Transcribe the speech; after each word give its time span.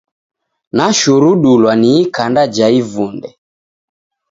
Nashurudulwa 0.75 1.71
ni 1.81 1.89
ikanda 2.03 2.43
ja 2.55 2.67
ivunde. 2.79 3.29